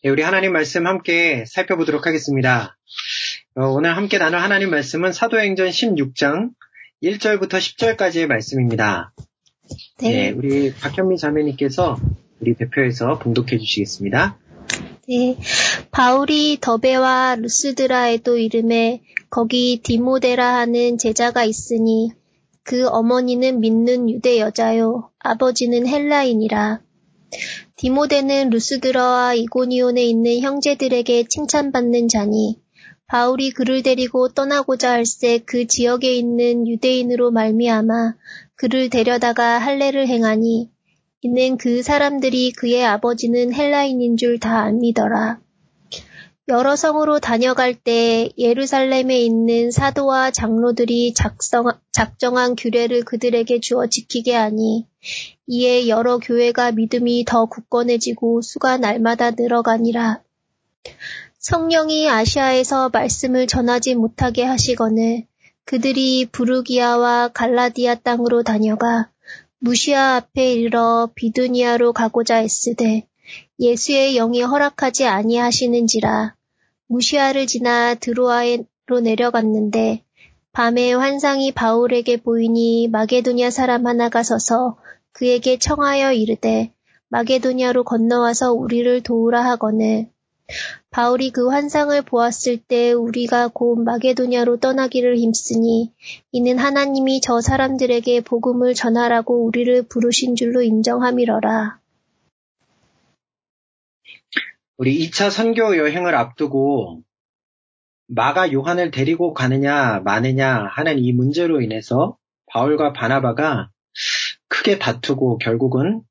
[0.00, 2.76] 네, 우리 하나님 말씀 함께 살펴보도록 하겠습니다.
[3.54, 6.50] 어, 오늘 함께 나눌 하나님 말씀은 사도행전 16장
[7.02, 9.12] 1절부터 10절까지의 말씀입니다.
[10.00, 10.10] 네.
[10.10, 11.98] 네 우리 박현미 자매님께서
[12.40, 14.38] 우리 대표에서 봉독해 주시겠습니다.
[15.08, 15.36] 네.
[15.90, 22.10] 바울이 더베와 루스드라에도 이름에 거기 디모데라 하는 제자가 있으니
[22.64, 26.80] 그 어머니는 믿는 유대 여자요 아버지는 헬라인이라.
[27.82, 32.60] 디모데는 루스드라와 이고니온에 있는 형제들에게 칭찬받는 자니
[33.08, 38.14] 바울이 그를 데리고 떠나고자 할새 그 지역에 있는 유대인으로 말미암아
[38.54, 40.70] 그를 데려다가 할례를 행하니
[41.22, 45.40] 이는 그 사람들이 그의 아버지는 헬라인인 줄 다 알미더라.
[46.52, 54.86] 여러 성으로 다녀갈 때 예루살렘에 있는 사도와 장로들이 작성, 작정한 규례를 그들에게 주어 지키게 하니
[55.46, 60.20] 이에 여러 교회가 믿음이 더 굳건해지고 수가 날마다 늘어가니라.
[61.38, 65.24] 성령이 아시아에서 말씀을 전하지 못하게 하시거늘
[65.64, 69.08] 그들이 부르기아와 갈라디아 땅으로 다녀가
[69.58, 73.08] 무시아 앞에 이르러 비두니아로 가고자 했으되
[73.58, 76.34] 예수의 영이 허락하지 아니하시는지라
[76.92, 80.04] 무시아를 지나 드로아로 내려갔는데
[80.52, 84.76] 밤에 환상이 바울에게 보이니 마게도냐 사람 하나가 서서
[85.12, 86.70] 그에게 청하여 이르되
[87.08, 90.10] 마게도냐로 건너와서 우리를 도우라 하거늘
[90.90, 95.94] 바울이 그 환상을 보았을 때 우리가 곧 마게도냐로 떠나기를 힘쓰니
[96.30, 101.81] 이는 하나님이 저 사람들에게 복음을 전하라고 우리를 부르신 줄로 인정함이러라.
[104.82, 107.04] 우리 2차 선교 여행을 앞두고
[108.08, 113.70] 마가 요한을 데리고 가느냐 마느냐 하는 이 문제로 인해서 바울과 바나바가
[114.48, 116.02] 크게 다투고 결국은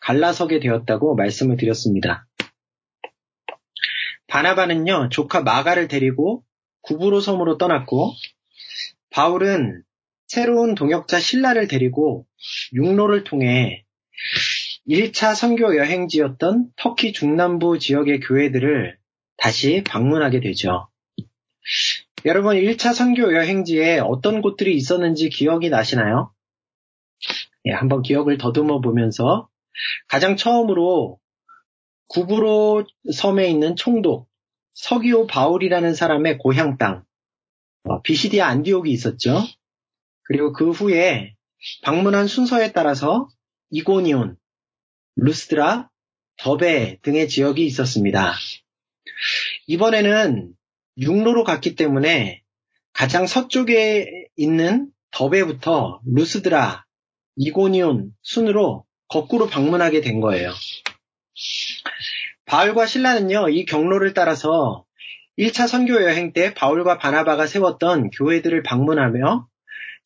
[0.00, 2.26] 갈라서게 되었다고 말씀을 드렸습니다.
[4.26, 6.42] 바나바는요, 조카 마가를 데리고
[6.80, 8.12] 구브로 섬으로 떠났고,
[9.10, 9.84] 바울은
[10.26, 12.26] 새로운 동역자 신라를 데리고
[12.72, 13.84] 육로를 통해
[14.88, 18.96] 1차 선교 여행지였던 터키 중남부 지역의 교회들을
[19.36, 20.88] 다시 방문하게 되죠.
[22.24, 26.32] 여러분 1차 선교 여행지에 어떤 곳들이 있었는지 기억이 나시나요?
[27.64, 29.48] 예, 한번 기억을 더듬어 보면서
[30.08, 31.18] 가장 처음으로
[32.08, 34.28] 구브로 섬에 있는 총독
[34.74, 37.04] 서기오 바울이라는 사람의 고향 땅
[37.84, 39.42] 어, 비시디아 안디옥이 있었죠.
[40.22, 41.34] 그리고 그 후에
[41.82, 43.28] 방문한 순서에 따라서
[43.70, 44.36] 이고니온,
[45.16, 45.90] 루스드라,
[46.38, 48.34] 더베 등의 지역이 있었습니다.
[49.66, 50.52] 이번에는
[50.98, 52.42] 육로로 갔기 때문에
[52.92, 56.84] 가장 서쪽에 있는 더베부터 루스드라,
[57.36, 60.52] 이고니온 순으로 거꾸로 방문하게 된 거예요.
[62.46, 64.84] 바울과 신라는요, 이 경로를 따라서
[65.38, 69.46] 1차 선교 여행 때 바울과 바나바가 세웠던 교회들을 방문하며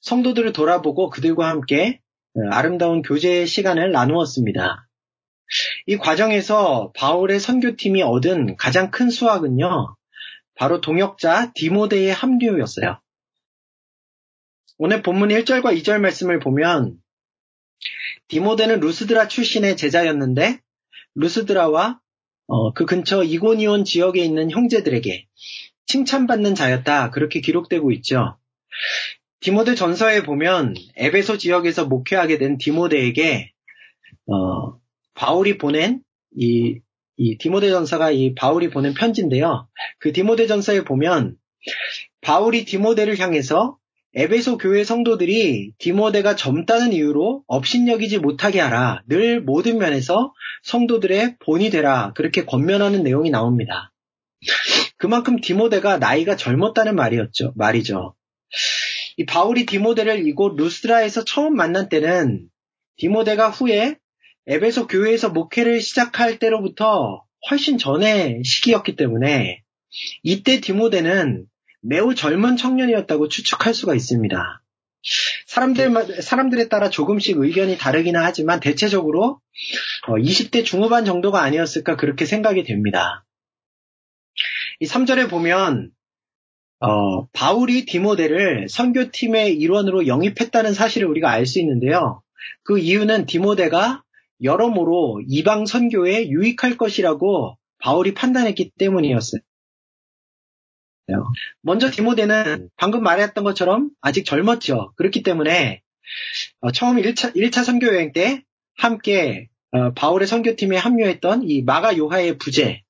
[0.01, 2.01] 성도들을 돌아보고 그들과 함께
[2.35, 4.89] 어, 아름다운 교제 시간을 나누었습니다.
[5.87, 9.97] 이 과정에서 바울의 선교팀이 얻은 가장 큰 수확은요,
[10.55, 13.01] 바로 동역자 디모데의 합류였어요.
[14.79, 16.97] 오늘 본문 1절과 2절 말씀을 보면
[18.29, 20.61] 디모데는 루스드라 출신의 제자였는데
[21.15, 22.01] 루스드라와
[22.47, 25.27] 어, 그 근처 이고니온 지역에 있는 형제들에게
[25.87, 27.11] 칭찬받는 자였다.
[27.11, 28.39] 그렇게 기록되고 있죠.
[29.41, 33.53] 디모데 전서에 보면 에베소 지역에서 목회하게 된 디모데에게
[34.27, 34.79] 어,
[35.21, 36.01] 바울이 보낸
[36.35, 36.81] 이,
[37.19, 39.69] 이 디모데 전서가 이 바울이 보낸 편지인데요.
[39.99, 41.37] 그 디모데 전서에 보면
[42.23, 43.77] 바울이 디모데를 향해서
[44.15, 49.03] 에베소 교회 성도들이 디모데가 젊다는 이유로 업신여기지 못하게 하라.
[49.09, 50.33] 늘 모든 면에서
[50.63, 52.15] 성도들의 본이 되라.
[52.15, 53.93] 그렇게 권면하는 내용이 나옵니다.
[54.97, 57.53] 그만큼 디모데가 나이가 젊었다는 말이었죠.
[57.57, 58.15] 말이죠.
[59.19, 62.49] 이 바울이 디모데를 이곳 루스드라에서 처음 만난 때는
[62.97, 64.00] 디모데가 후에
[64.51, 69.63] 에베소 교회에서 목회를 시작할 때로부터 훨씬 전의 시기였기 때문에
[70.25, 71.47] 이때 디모데는
[71.83, 74.63] 매우 젊은 청년이었다고 추측할 수가 있습니다.
[75.47, 79.41] 사람들, 사람들에 따라 조금씩 의견이 다르기는 하지만 대체적으로
[80.09, 83.25] 20대 어, 중후반 정도가 아니었을까 그렇게 생각이 됩니다.
[84.81, 85.93] 이 3절에 보면
[86.81, 92.23] 어, 바울이 디모데를 선교팀의 일원으로 영입했다는 사실을 우리가 알 수 있는데요.
[92.65, 94.03] 그 이유는 디모데가
[94.43, 99.41] 여러모로 이방 선교에 유익할 것이라고 바울이 판단했기 때문이었어요.
[101.63, 104.93] 먼저 디모데는 방금 말했던 것처럼 아직 젊었죠.
[104.97, 105.83] 그렇기 때문에
[106.61, 108.45] 어, 처음 1차, 1차 선교 여행 때
[108.77, 112.83] 함께 어, 바울의 선교팀에 합류했던 이 마가 요하의 부재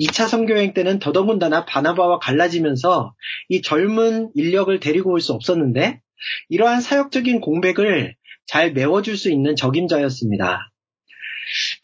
[0.00, 3.14] 2차 선교여행 때는 더더군다나 바나바와 갈라지면서
[3.48, 6.00] 이 젊은 인력을 데리고 올 수 없었는데
[6.48, 10.70] 이러한 사역적인 공백을 잘 메워줄 수 있는 적임자였습니다.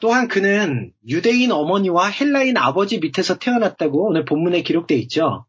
[0.01, 5.47] 또한 그는 유대인 어머니와 헬라인 아버지 밑에서 태어났다고 오늘 본문에 기록되어 있죠.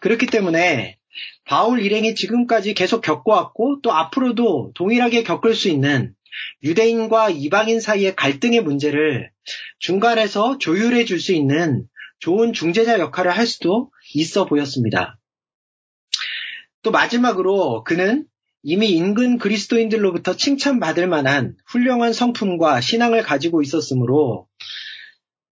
[0.00, 0.98] 그렇기 때문에
[1.44, 6.14] 바울 일행이 지금까지 계속 겪어왔고 또 앞으로도 동일하게 겪을 수 있는
[6.62, 9.30] 유대인과 이방인 사이의 갈등의 문제를
[9.78, 11.86] 중간에서 조율해 줄 수 있는
[12.20, 15.18] 좋은 중재자 역할을 할 수도 있어 보였습니다.
[16.82, 18.26] 또 마지막으로 그는
[18.62, 24.46] 이미 인근 그리스도인들로부터 칭찬받을 만한 훌륭한 성품과 신앙을 가지고 있었으므로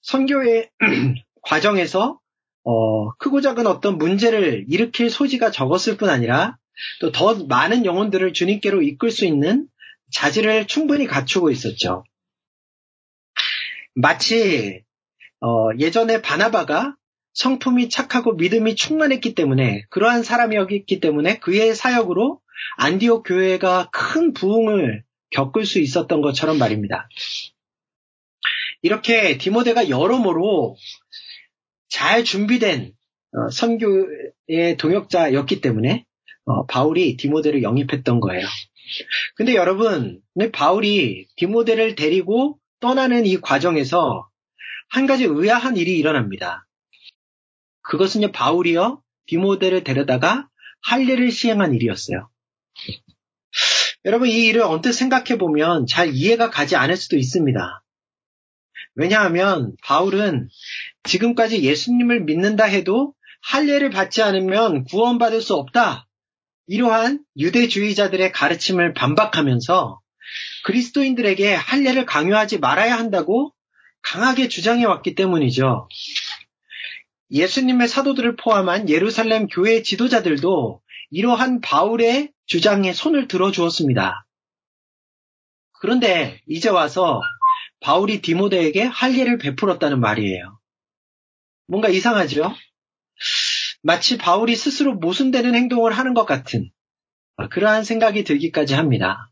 [0.02, 0.70] 선교의
[1.42, 2.20] 과정에서
[2.64, 6.58] 어, 크고 작은 어떤 문제를 일으킬 소지가 적었을 뿐 아니라
[7.00, 9.68] 또 더 많은 영혼들을 주님께로 이끌 수 있는
[10.12, 12.04] 자질을 충분히 갖추고 있었죠.
[13.96, 14.84] 마치
[15.42, 16.96] 어, 예전에 바나바가
[17.34, 22.42] 성품이 착하고 믿음이 충만했기 때문에 그러한 사람이었기 때문에 그의 사역으로
[22.78, 27.08] 안디옥 교회가 큰 부흥을 겪을 수 있었던 것처럼 말입니다.
[28.82, 30.78] 이렇게 디모데가 여러모로
[31.90, 32.94] 잘 준비된
[33.34, 36.06] 어, 선교의 동역자였기 때문에
[36.46, 38.46] 어, 바울이 디모데를 영입했던 거예요.
[39.36, 40.22] 근데 여러분,
[40.54, 44.30] 바울이 디모데를 데리고 떠나는 이 과정에서
[44.90, 46.66] 한 가지 의아한 일이 일어납니다.
[47.82, 50.48] 그것은요, 바울이요, 디모데를 데려다가
[50.84, 52.30] 할례를 시행한 일이었어요.
[54.06, 57.84] 여러분, 이 일을 언뜻 생각해 보면 잘 이해가 가지 않을 수도 있습니다.
[58.96, 60.50] 왜냐하면 바울은
[61.04, 66.08] 지금까지 예수님을 믿는다 해도 할례를 받지 않으면 구원받을 수 없다.
[66.68, 70.02] 이러한 유대주의자들의 가르침을 반박하면서
[70.66, 73.54] 그리스도인들에게 할례를 강요하지 말아야 한다고
[74.02, 75.88] 강하게 주장해 왔기 때문이죠.
[77.32, 80.82] 예수님의 사도들을 포함한 예루살렘 교회 지도자들도
[81.12, 84.26] 이러한 바울의 주장에 손을 들어 주었습니다.
[85.80, 87.22] 그런데 이제 와서
[87.82, 90.60] 바울이 디모데에게 할례를 베풀었다는 말이에요.
[91.68, 92.56] 뭔가 이상하죠?
[93.84, 96.72] 마치 바울이 스스로 모순되는 행동을 하는 것 같은
[97.52, 99.30] 그러한 생각이 들기까지 합니다.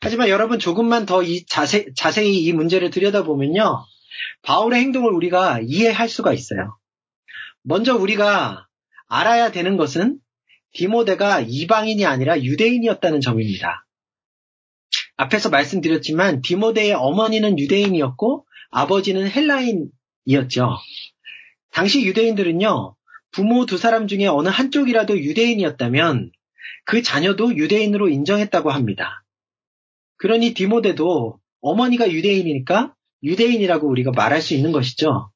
[0.00, 3.84] 하지만 여러분 조금만 더이 자세, 자세히 이 문제를 들여다보면요.
[4.42, 6.78] 바울의 행동을 우리가 이해할 수가 있어요.
[7.62, 8.66] 먼저 우리가
[9.08, 10.18] 알아야 되는 것은
[10.72, 13.86] 디모데가 이방인이 아니라 유대인이었다는 점입니다.
[15.16, 20.76] 앞에서 말씀드렸지만 디모데의 어머니는 유대인이었고 아버지는 헬라인이었죠.
[21.72, 22.96] 당시 유대인들은요,
[23.32, 26.32] 부모 두 사람 중에 어느 한쪽이라도 유대인이었다면
[26.84, 29.22] 그 자녀도 유대인으로 인정했다고 합니다.
[30.16, 35.30] 그러니 디모데도 어머니가 유대인이니까 유대인이라고 우리가 말할 수 있는 것이죠.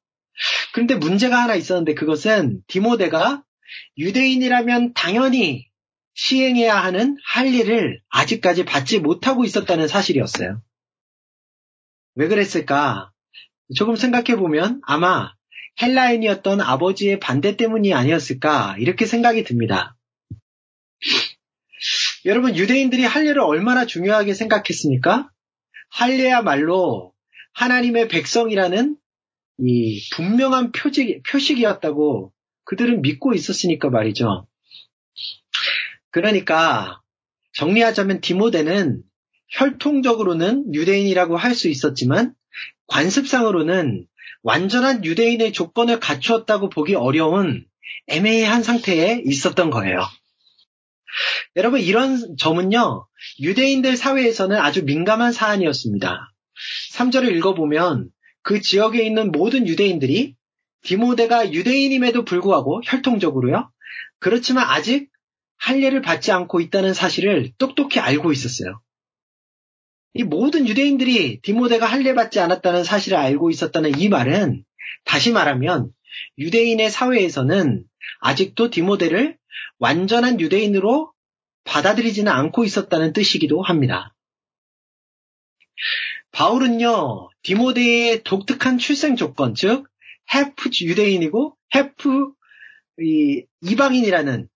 [0.73, 3.43] 그런데 문제가 하나 있었는데 그것은 디모데가
[3.97, 5.67] 유대인이라면 당연히
[6.13, 10.61] 시행해야 하는 할례를 아직까지 받지 못하고 있었다는 사실이었어요.
[12.15, 13.11] 왜 그랬을까?
[13.75, 15.33] 조금 생각해 보면 아마
[15.81, 19.97] 헬라인이었던 아버지의 반대 때문이 아니었을까 이렇게 생각이 듭니다.
[22.25, 25.29] 여러분 유대인들이 할례를 얼마나 중요하게 생각했습니까?
[25.89, 27.13] 할례야말로
[27.53, 28.97] 하나님의 백성이라는
[29.59, 32.33] 이 분명한 표직, 표식이었다고
[32.65, 34.47] 그들은 믿고 있었으니까 말이죠.
[36.11, 37.01] 그러니까
[37.53, 39.01] 정리하자면 디모데는
[39.49, 42.33] 혈통적으로는 유대인이라고 할 수 있었지만
[42.87, 44.05] 관습상으로는
[44.43, 47.65] 완전한 유대인의 조건을 갖추었다고 보기 어려운
[48.07, 50.01] 애매한 상태에 있었던 거예요.
[51.55, 53.07] 여러분 이런 점은요
[53.39, 56.31] 유대인들 사회에서는 아주 민감한 사안이었습니다.
[56.93, 58.09] 3절을 읽어보면
[58.41, 60.35] 그 지역에 있는 모든 유대인들이
[60.85, 63.69] 디모데가 유대인임에도 불구하고 혈통적으로요.
[64.19, 65.09] 그렇지만 아직
[65.57, 68.79] 할례를 받지 않고 있다는 사실을 똑똑히 알고 있었어요.
[70.13, 74.63] 이 모든 유대인들이 디모데가 할례 받지 않았다는 사실을 알고 있었다는 이 말은
[75.03, 75.91] 다시 말하면
[76.37, 77.83] 유대인의 사회에서는
[78.19, 79.37] 아직도 디모데를
[79.79, 81.11] 완전한 유대인으로
[81.65, 84.15] 받아들이지는 않고 있었다는 뜻이기도 합니다.
[86.31, 89.87] 바울은요, 디모데의 독특한 출생 조건, 즉,
[90.33, 92.31] 해프 유대인이고, 해프
[93.61, 94.47] 이방인이라는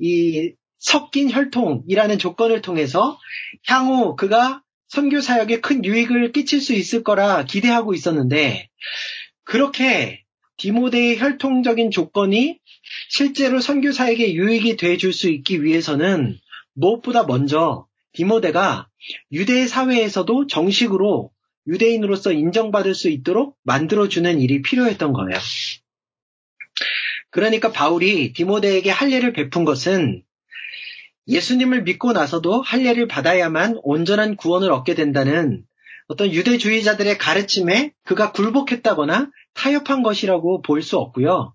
[0.00, 3.18] 이 섞인 혈통이라는 조건을 통해서
[3.66, 8.68] 향후 그가 선교 사역에 큰 유익을 끼칠 수 있을 거라 기대하고 있었는데
[9.44, 10.22] 그렇게
[10.56, 12.58] 디모데의 혈통적인 조건이
[13.08, 16.36] 실제로 선교 사역에 유익이 돼 줄 수 있기 위해서는
[16.74, 18.88] 무엇보다 먼저 디모데가
[19.30, 21.30] 유대 사회에서도 정식으로
[21.66, 25.38] 유대인으로서 인정받을 수 있도록 만들어주는 일이 필요했던 거예요.
[27.30, 30.22] 그러니까 바울이 디모데에게 할례를 베푼 것은
[31.28, 35.64] 예수님을 믿고 나서도 할례를 받아야만 온전한 구원을 얻게 된다는
[36.08, 41.54] 어떤 유대주의자들의 가르침에 그가 굴복했다거나 타협한 것이라고 볼 수 없고요.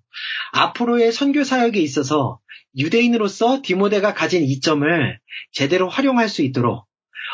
[0.54, 2.40] 앞으로의 선교 사역에 있어서
[2.78, 5.20] 유대인으로서 디모데가 가진 이점을
[5.52, 6.87] 제대로 활용할 수 있도록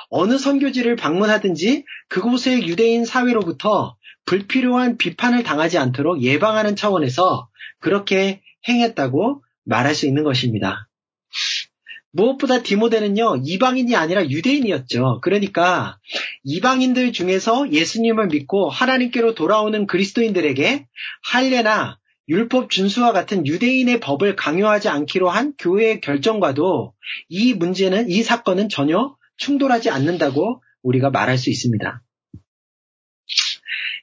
[0.10, 3.96] 어느 선교지를 방문하든지 그곳의 유대인 사회로부터
[4.26, 10.88] 불필요한 비판을 당하지 않도록 예방하는 차원에서 그렇게 행했다고 말할 수 있는 것입니다.
[12.12, 15.20] 무엇보다 디모데는요, 이방인이 아니라 유대인이었죠.
[15.24, 15.98] 그러니까
[16.44, 20.88] 이방인들 중에서 예수님을 믿고 하나님께로 돌아오는 그리스도인들에게
[21.24, 21.98] 할례나
[22.30, 26.94] 율법 준수와 같은 유대인의 법을 강요하지 않기로 한 교회의 결정과도
[27.30, 32.02] 이 문제는, 이 사건은 전혀 충돌하지 않는다고 우리가 말할 수 있습니다.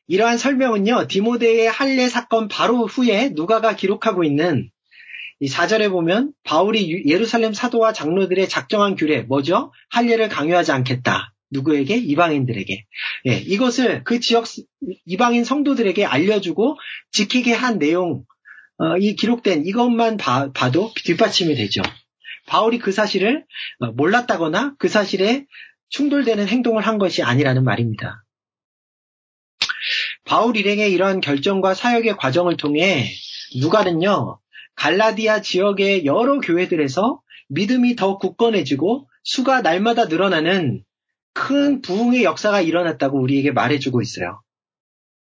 [0.07, 4.71] 이러한 설명은요, 디모데의 할례 사건 바로 후에 누가가 기록하고 있는
[5.39, 9.73] 이 4절에 보면 바울이 예루살렘 사도와 장로들의 작정한 규례 뭐죠?
[9.91, 11.33] 할례를 강요하지 않겠다.
[11.51, 11.97] 누구에게?
[11.97, 12.85] 이방인들에게.
[13.27, 14.47] 예, 이것을 그 지역
[15.07, 16.77] 이방인 성도들에게 알려주고
[17.13, 18.25] 지키게 한 내용,
[18.79, 21.83] 어, 이 기록된 이것만 봐, 도 뒷받침이 되죠.
[22.51, 23.45] 바울이 그 사실을
[23.79, 25.47] 어, 몰랐다거나 그 사실에
[25.89, 28.25] 충돌되는 행동을 한 것이 아니라는 말입니다.
[30.25, 33.09] 바울 일행의 이러한 결정과 사역의 과정을 통해
[33.61, 34.41] 누가는요,
[34.75, 40.83] 갈라디아 지역의 여러 교회들에서 믿음이 더 굳건해지고 수가 날마다 늘어나는
[41.33, 44.43] 큰 부흥의 역사가 일어났다고 우리에게 말해주고 있어요.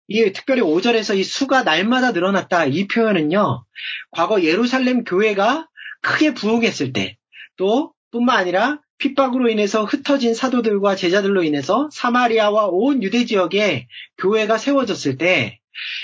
[0.07, 3.63] 이 특별히 5절에서 이 수가 날마다 늘어났다 이 표현은요.
[4.11, 5.67] 과거 예루살렘 교회가
[6.03, 7.17] 크게 부흥했을 때
[7.57, 15.17] 또 뿐만 아니라 핍박으로 인해서 흩어진 사도들과 제자들로 인해서 사마리아와 온 유대 지역에 교회가 세워졌을
[15.17, 15.59] 때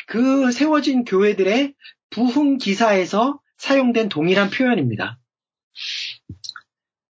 [0.08, 1.74] 그 세워진 교회들의
[2.10, 5.20] 부흥 기사에서 사용된 동일한 표현입니다.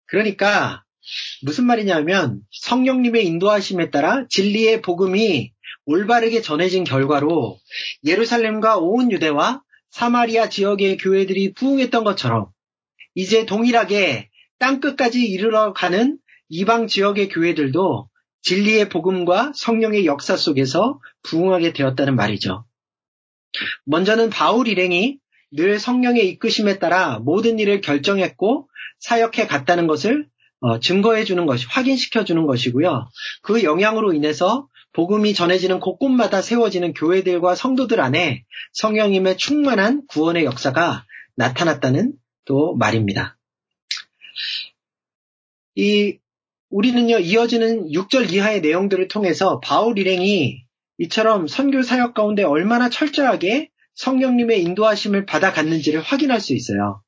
[0.05, 0.83] 그러니까
[1.41, 5.51] 무슨 말이냐면 성령님의 인도하심에 따라 진리의 복음이
[5.85, 7.59] 올바르게 전해진 결과로
[8.05, 12.51] 예루살렘과 온 유대와 사마리아 지역의 교회들이 부흥했던 것처럼
[13.15, 14.29] 이제 동일하게
[14.59, 16.17] 땅끝까지 이르러 가는
[16.49, 18.09] 이방 지역의 교회들도
[18.41, 22.65] 진리의 복음과 성령의 역사 속에서 부흥하게 되었다는 말이죠.
[23.85, 25.17] 먼저는 바울 일행이
[25.51, 28.67] 늘 성령의 이끄심에 따라 모든 일을 결정했고
[28.99, 30.27] 사역해 갔다는 것을
[30.59, 33.09] 어, 증거해 주는 것이 확인시켜 주는 것이고요.
[33.41, 38.43] 그 영향으로 인해서 복음이 전해지는 곳곳마다 세워지는 교회들과 성도들 안에
[38.73, 41.05] 성령님의 충만한 구원의 역사가
[41.35, 42.13] 나타났다는
[42.45, 43.37] 또 말입니다.
[45.75, 46.17] 이
[46.69, 50.63] 우리는요 이어지는 6절 이하의 내용들을 통해서 바울 일행이
[50.97, 57.03] 이처럼 선교 사역 가운데 얼마나 철저하게 성령님의 인도하심을 받아갔는지를 확인할 수 있어요.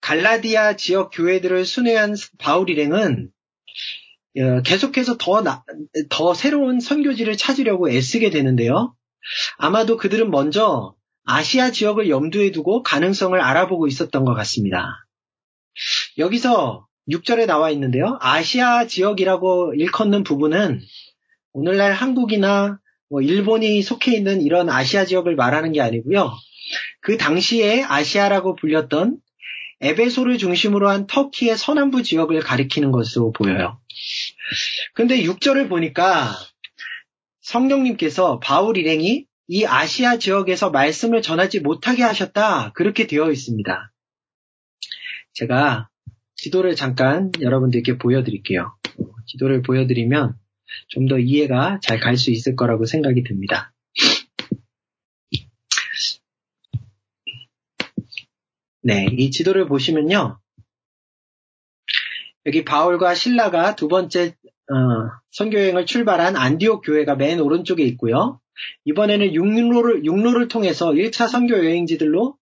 [0.00, 3.30] 갈라디아 지역 교회들을 순회한 바울 일행은
[4.38, 5.64] 어, 계속해서 더, 나,
[6.08, 8.94] 더 새로운 선교지를 찾으려고 애쓰게 되는데요.
[9.58, 10.94] 아마도 그들은 먼저
[11.30, 15.06] 아시아 지역을 염두에 두고 가능성을 알아보고 있었던 것 같습니다.
[16.18, 18.18] 여기서 6절에 나와 있는데요.
[18.20, 20.80] 아시아 지역이라고 일컫는 부분은
[21.52, 26.32] 오늘날 한국이나 뭐 일본이 속해 있는 이런 아시아 지역을 말하는 게 아니고요.
[27.00, 29.18] 그 당시에 아시아라고 불렸던
[29.80, 33.80] 에베소를 중심으로 한 터키의 서남부 지역을 가리키는 것으로 보여요.
[34.94, 36.34] 근데 6절을 보니까
[37.40, 42.70] 성령님께서 바울 일행이 이 아시아 지역에서 말씀을 전하지 못하게 하셨다.
[42.72, 43.92] 그렇게 되어 있습니다.
[45.32, 45.88] 제가
[46.36, 48.76] 지도를 잠깐 여러분들께 보여드릴게요.
[49.26, 50.36] 지도를 보여드리면
[50.88, 53.72] 좀 더 이해가 잘 갈 수 있을 거라고 생각이 듭니다.
[58.82, 60.38] 네, 이 지도를 보시면요.
[62.46, 64.36] 여기 바울과 신라가 두 번째
[64.72, 68.39] 어, 선교여행을 출발한 안디옥 교회가 맨 오른쪽에 있고요.
[68.84, 72.36] 이번에는 육로를, 육로를 통해서 1차 선교 여행지들로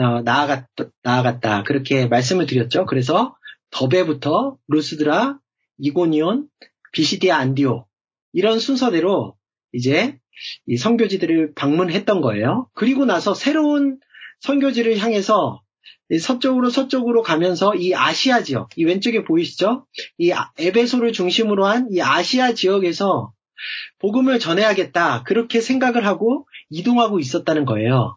[0.00, 0.68] 어, 나아갔,
[1.02, 1.64] 나아갔다.
[1.64, 2.86] 그렇게 말씀을 드렸죠.
[2.86, 3.36] 그래서
[3.70, 5.38] 더베부터 루스드라,
[5.78, 6.46] 이고니온,
[6.92, 7.86] 비시디아 안디오
[8.32, 9.36] 이런 순서대로
[9.72, 10.18] 이제
[10.66, 12.68] 이 선교지들을 방문했던 거예요.
[12.74, 13.98] 그리고 나서 새로운
[14.40, 15.60] 선교지를 향해서
[16.20, 19.86] 서쪽으로 서쪽으로 가면서 이 아시아 지역, 이 왼쪽에 보이시죠?
[20.18, 23.32] 이 에베소를 중심으로 한 이 아시아 지역에서
[23.98, 25.22] 복음을 전해야겠다.
[25.24, 28.16] 그렇게 생각을 하고 이동하고 있었다는 거예요.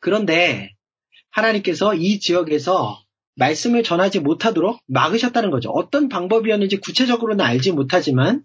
[0.00, 0.72] 그런데
[1.30, 3.02] 하나님께서 이 지역에서
[3.36, 5.70] 말씀을 전하지 못하도록 막으셨다는 거죠.
[5.70, 8.42] 어떤 방법이었는지 구체적으로는 알지 못하지만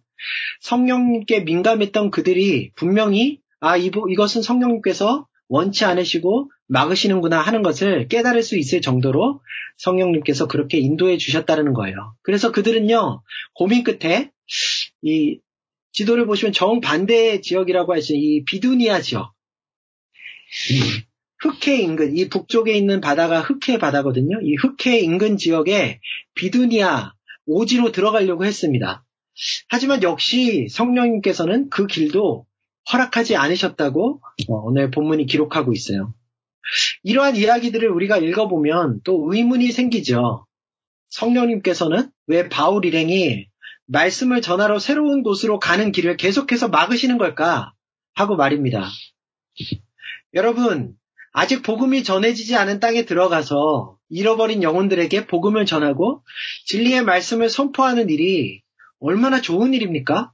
[0.61, 8.57] 성령님께 민감했던 그들이 분명히 아, 이, 이것은 성령님께서 원치 않으시고 막으시는구나 하는 것을 깨달을 수
[8.57, 9.41] 있을 정도로
[9.77, 12.15] 성령님께서 그렇게 인도해 주셨다는 거예요.
[12.23, 13.21] 그래서 그들은요,
[13.53, 14.31] 고민 끝에
[15.01, 15.39] 이
[15.91, 19.33] 지도를 보시면 정반대의 지역이라고 할 수 있는 이 비두니아 지역.
[21.39, 24.39] 흑해 인근, 이 북쪽에 있는 바다가 흑해 바다거든요.
[24.41, 25.99] 이 흑해 인근 지역에
[26.35, 27.13] 비두니아
[27.47, 29.03] 오지로 들어가려고 했습니다.
[29.67, 32.45] 하지만 역시 성령님께서는 그 길도
[32.93, 36.13] 허락하지 않으셨다고 어, 오늘 본문이 기록하고 있어요.
[37.03, 40.45] 이러한 이야기들을 우리가 읽어보면 또 의문이 생기죠.
[41.09, 43.47] 성령님께서는 왜 바울 일행이
[43.87, 47.73] 말씀을 전하러 새로운 곳으로 가는 길을 계속해서 막으시는 걸까
[48.13, 48.87] 하고 말입니다.
[50.33, 50.95] 여러분,
[51.33, 56.23] 아직 복음이 전해지지 않은 땅에 들어가서 잃어버린 영혼들에게 복음을 전하고
[56.65, 58.61] 진리의 말씀을 선포하는 일이
[58.99, 60.31] 얼마나 좋은 일입니까?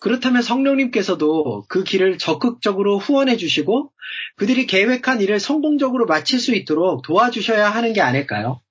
[0.00, 3.92] 그렇다면 성령님께서도 그 길을 적극적으로 후원해 주시고
[4.36, 8.62] 그들이 계획한 일을 성공적으로 마칠 수 있도록 도와주셔야 하는 게 아닐까요?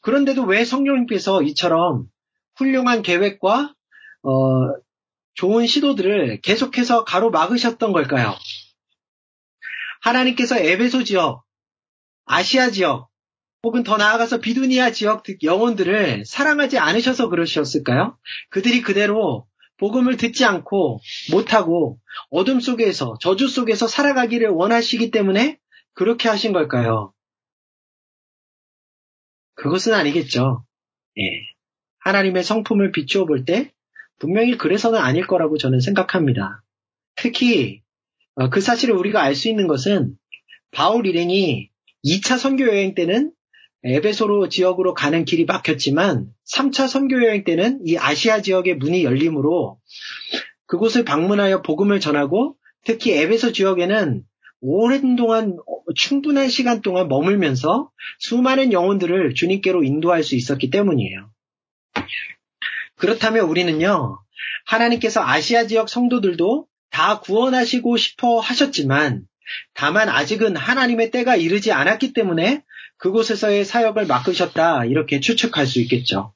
[0.00, 2.06] 그런데도 왜 성령님께서 이처럼
[2.54, 3.74] 훌륭한 계획과
[4.22, 4.30] 어,
[5.34, 8.36] 좋은 시도들을 계속해서 가로막으셨던 걸까요?
[10.02, 11.42] 하나님께서 에베소 지역,
[12.26, 13.08] 아시아 지역,
[13.64, 18.16] 혹은 더 나아가서 비두니아 지역 영혼들을 사랑하지 않으셔서 그러셨을까요?
[18.50, 19.47] 그들이 그대로
[19.78, 21.00] 복음을 듣지 않고
[21.32, 21.98] 못하고
[22.30, 25.58] 어둠 속에서 저주 속에서 살아가기를 원하시기 때문에
[25.94, 27.12] 그렇게 하신 걸까요?
[29.54, 30.64] 그것은 아니겠죠.
[31.18, 31.22] 예.
[32.00, 33.72] 하나님의 성품을 비추어 볼 때
[34.18, 36.62] 분명히 그래서는 아닐 거라고 저는 생각합니다.
[37.16, 37.82] 특히
[38.34, 40.16] 어, 그 사실을 우리가 알 수 있는 것은
[40.70, 41.70] 바울 일행이
[42.04, 43.32] 2차 선교 여행 때는
[43.84, 49.78] 에베소로 지역으로 가는 길이 막혔지만 3차 선교 여행 때는 이 아시아 지역의 문이 열리므로
[50.66, 54.22] 그곳을 방문하여 복음을 전하고 특히 에베소 지역에는
[54.60, 55.56] 오랜 동안
[55.94, 61.30] 충분한 시간 동안 머물면서 수많은 영혼들을 주님께로 인도할 수 있었기 때문이에요.
[62.96, 64.18] 그렇다면 우리는요,
[64.66, 69.22] 하나님께서 아시아 지역 성도들도 다 구원하시고 싶어 하셨지만,
[69.74, 72.62] 다만 아직은 하나님의 때가 이르지 않았기 때문에
[72.98, 76.34] 그곳에서의 사역을 막으셨다, 이렇게 추측할 수 있겠죠.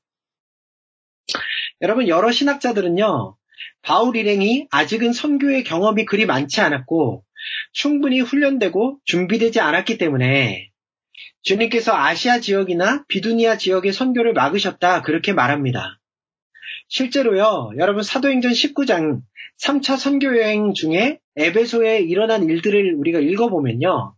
[1.81, 3.37] 여러분, 여러 신학자들은요,
[3.83, 7.25] 바울 일행이 아직은 선교의 경험이 그리 많지 않았고,
[7.72, 10.70] 충분히 훈련되고 준비되지 않았기 때문에,
[11.42, 15.98] 주님께서 아시아 지역이나 비두니아 지역의 선교를 막으셨다, 그렇게 말합니다.
[16.93, 19.23] 실제로요, 여러분 사도행전 19장
[19.63, 24.15] 3차 선교 여행 중에 에베소에 일어난 일들을 우리가 읽어보면요.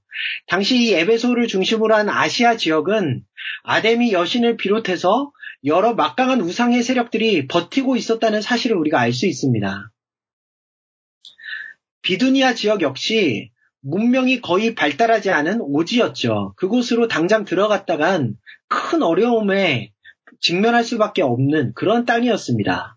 [0.49, 3.23] 당시 이 에베소를 중심으로 한 아시아 지역은
[3.63, 5.31] 아데미 여신을 비롯해서
[5.65, 9.93] 여러 막강한 우상의 세력들이 버티고 있었다는 사실을 우리가 알 수 있습니다.
[12.03, 16.55] 비두니아 지역 역시 문명이 거의 발달하지 않은 오지였죠.
[16.57, 18.35] 그곳으로 당장 들어갔다간
[18.67, 19.94] 큰 어려움에
[20.41, 22.97] 직면할 수밖에 없는 그런 땅이었습니다.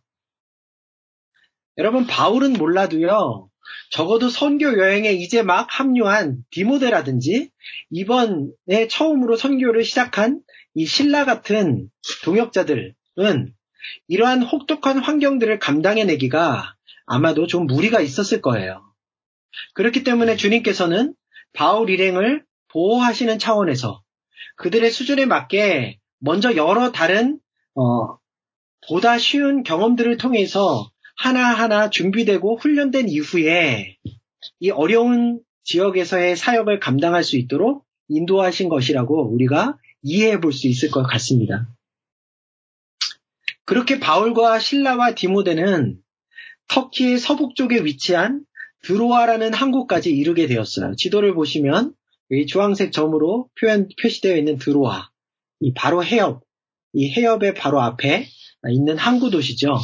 [1.77, 3.49] 여러분, 바울은 몰라도요,
[3.91, 7.51] 적어도 선교 여행에 이제 막 합류한 디모데라든지,
[7.91, 10.41] 이번에 처음으로 선교를 시작한
[10.73, 11.89] 이 신라 같은
[12.23, 12.93] 동역자들은
[14.07, 18.83] 이러한 혹독한 환경들을 감당해내기가 아마도 좀 무리가 있었을 거예요.
[19.73, 21.15] 그렇기 때문에 주님께서는
[21.53, 24.01] 바울 일행을 보호하시는 차원에서
[24.57, 27.39] 그들의 수준에 맞게 먼저 여러 다른
[27.75, 28.17] 어,
[28.87, 33.97] 보다 쉬운 경험들을 통해서 하나하나 준비되고 훈련된 이후에
[34.59, 41.03] 이 어려운 지역에서의 사역을 감당할 수 있도록 인도하신 것이라고 우리가 이해해 볼 수 있을 것
[41.03, 41.67] 같습니다.
[43.65, 45.97] 그렇게 바울과 신라와 디모데는
[46.69, 48.45] 터키의 서북쪽에 위치한
[48.83, 50.95] 드로아라는 항구까지 이르게 되었어요.
[50.95, 51.93] 지도를 보시면
[52.31, 55.09] 이 주황색 점으로 표현, 표시되어 있는 드로아.
[55.59, 56.43] 이 바로 해협,
[56.93, 58.27] 이 해협의 바로 앞에
[58.69, 59.77] 있는 항구 도시죠.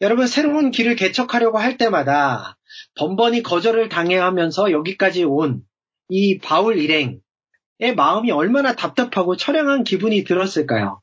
[0.00, 2.56] 여러분 새로운 길을 개척하려고 할 때마다
[2.94, 5.64] 번번이 거절을 당해하면서 여기까지 온
[6.10, 7.20] 이 바울 일행의
[7.96, 11.00] 마음이 얼마나 답답하고 처량한 기분이 들었을까요?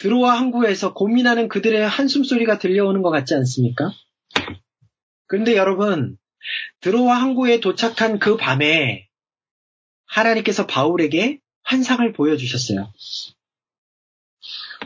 [0.00, 3.92] 드로아 항구에서 고민하는 그들의 한숨 소리가 들려오는 것 같지 않습니까?
[5.26, 6.18] 그런데 여러분,
[6.80, 9.07] 드로아 항구에 도착한 그 밤에
[10.08, 12.92] 하나님께서 바울에게 환상을 보여주셨어요.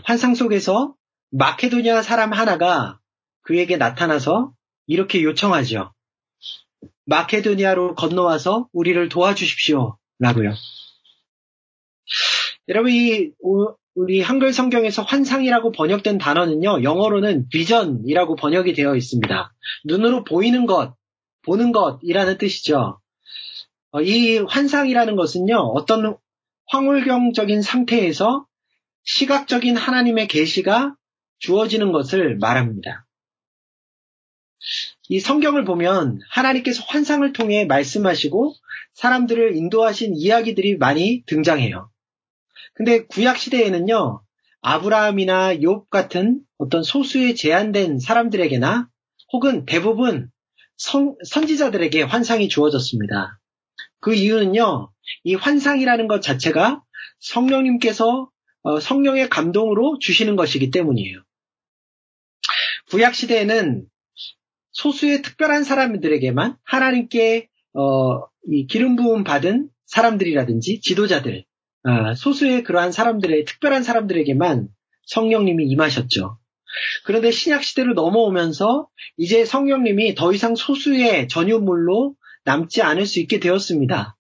[0.05, 0.95] 환상 속에서
[1.31, 2.99] 마케도니아 사람 하나가
[3.43, 4.53] 그에게 나타나서
[4.87, 5.93] 이렇게 요청하죠.
[7.07, 9.97] 마케도니아로 건너와서 우리를 도와주십시오.
[10.19, 10.55] 라고요.
[12.69, 13.31] 여러분, 이
[13.95, 19.53] 우리 한글 성경에서 환상이라고 번역된 단어는요, 영어로는 비전이라고 번역이 되어 있습니다.
[19.85, 20.95] 눈으로 보이는 것,
[21.45, 23.02] 보는 것이라는 뜻이죠.
[23.93, 26.17] 어, 이 환상이라는 것은요, 어떤
[26.67, 28.47] 황홀경적인 상태에서
[29.05, 30.97] 시각적인 하나님의 계시가
[31.39, 33.07] 주어지는 것을 말합니다.
[35.09, 38.55] 이 성경을 보면 하나님께서 환상을 통해 말씀하시고
[38.95, 41.91] 사람들을 인도하신 이야기들이 많이 등장해요.
[42.75, 44.23] 근데 구약 시대에는요,
[44.63, 48.89] 아브라함이나 욥 같은 어떤 소수의 제한된 사람들에게나
[49.35, 50.31] 혹은 대부분
[50.77, 53.39] 성, 선지자들에게 환상이 주어졌습니다.
[54.03, 54.91] 그 이유는요,
[55.25, 56.83] 이 환상이라는 것 자체가
[57.21, 58.29] 성령님께서
[58.65, 61.23] 어, 성령의 감동으로 주시는 것이기 때문이에요.
[62.91, 63.87] 구약 시대에는
[64.73, 68.27] 소수의 특별한 사람들에게만 하나님께 어,
[68.69, 71.45] 기름 부음 받은 사람들이라든지 지도자들,
[71.85, 74.69] 아, 소수의 그러한 사람들의 특별한 사람들에게만
[75.07, 76.39] 성령님이 임하셨죠.
[77.05, 84.17] 그런데 신약 시대로 넘어오면서 이제 성령님이 더 이상 소수의 전유물로 남지 않을 수 있게 되었습니다.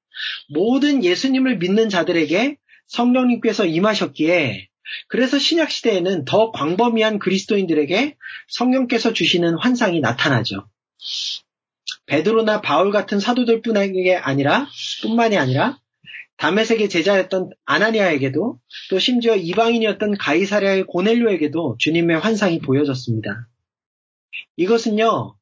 [0.50, 2.56] 모든 예수님을 믿는 자들에게
[2.86, 4.68] 성령님께서 임하셨기에
[5.08, 8.16] 그래서 신약 시대에는 더 광범위한 그리스도인들에게
[8.48, 10.66] 성령께서 주시는 환상이 나타나죠.
[12.06, 14.66] 베드로나 바울 같은 사도들 뿐에 아니라
[15.02, 15.78] 뿐만이 아니라
[16.36, 18.58] 다메섹의 제자였던 아나니아에게도
[18.90, 23.48] 또 심지어 이방인이었던 가이사랴의 고넬료에게도 주님의 환상이 보여졌습니다.
[24.56, 25.36] 이것은요,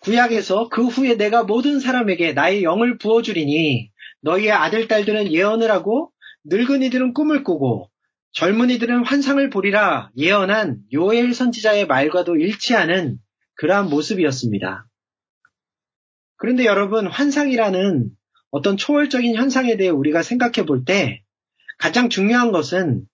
[0.00, 3.90] 구약에서 그 후에 내가 모든 사람에게 나의 영을 부어주리니
[4.22, 6.12] 너희의 아들, 딸들은 예언을 하고
[6.44, 7.90] 늙은이들은 꿈을 꾸고
[8.32, 13.18] 젊은이들은 환상을 보리라 예언한 요엘 선지자의 말과도 일치하는
[13.54, 14.86] 그러한 모습이었습니다.
[16.36, 18.10] 그런데 여러분, 환상이라는
[18.50, 21.22] 어떤 초월적인 현상에 대해 우리가 생각해 볼 때
[21.78, 23.06] 가장 중요한 것은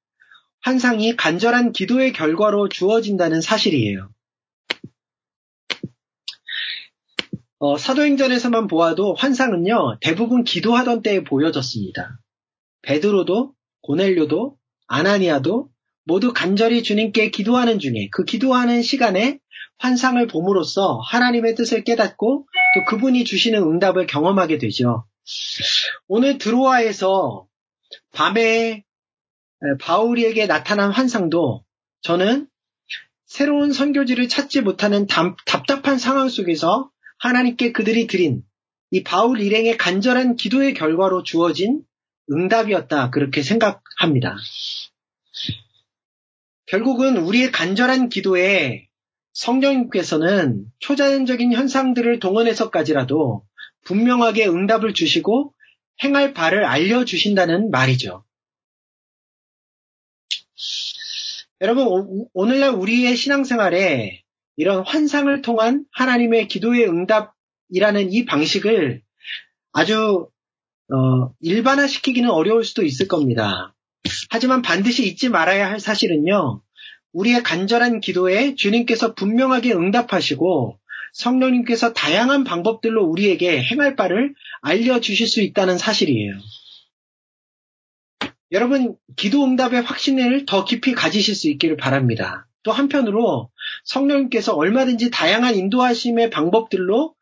[0.60, 4.10] 환상이 간절한 기도의 결과로 주어진다는 사실이에요.
[7.64, 12.18] 어, 사도행전에서만 보아도 환상은요, 대부분 기도하던 때에 보여졌습니다.
[12.82, 14.56] 베드로도, 고넬료도,
[14.88, 15.68] 아나니아도
[16.02, 19.38] 모두 간절히 주님께 기도하는 중에 그 기도하는 시간에
[19.78, 25.06] 환상을 봄으로써 하나님의 뜻을 깨닫고 또 그분이 주시는 응답을 경험하게 되죠.
[26.08, 27.46] 오늘 드로아에서
[28.10, 28.82] 밤에
[29.80, 31.62] 바울이에게 나타난 환상도
[32.00, 32.48] 저는
[33.24, 36.90] 새로운 선교지를 찾지 못하는 답, 답답한 상황 속에서
[37.22, 38.42] 하나님께 그들이 드린
[38.90, 41.82] 이 바울 일행의 간절한 기도의 결과로 주어진
[42.30, 43.10] 응답이었다.
[43.10, 44.36] 그렇게 생각합니다.
[46.66, 48.88] 결국은 우리의 간절한 기도에
[49.34, 53.46] 성령님께서는 초자연적인 현상들을 동원해서까지라도
[53.84, 55.54] 분명하게 응답을 주시고
[56.02, 58.24] 행할 바를 알려주신다는 말이죠.
[61.60, 64.22] 여러분, 오 늘날 우리의 신앙생활에
[64.62, 69.02] 이런 환상을 통한 하나님의 기도의 응답이라는 이 방식을
[69.72, 70.28] 아주
[70.88, 73.74] 어, 일반화시키기는 어려울 수도 있을 겁니다.
[74.30, 76.62] 하지만 반드시 잊지 말아야 할 사실은요,
[77.12, 80.78] 우리의 간절한 기도에 주님께서 분명하게 응답하시고
[81.14, 86.34] 성령님께서 다양한 방법들로 우리에게 행할 바를 알려주실 수 있다는 사실이에요.
[88.52, 92.46] 여러분, 기도 응답의 확신을 더 깊이 가지실 수 있기를 바랍니다.
[92.62, 93.50] 또 한편으로
[93.84, 97.14] 성령님께서 얼마든지 다양한 인도하심의 방법들로